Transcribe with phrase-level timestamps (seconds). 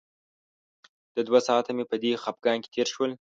[1.15, 3.11] د دوه ساعته مې په دې خپګان کې تېر شول.